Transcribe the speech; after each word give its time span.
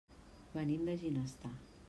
Venim 0.55 0.89
de 0.91 0.97
Ginestar. 1.03 1.55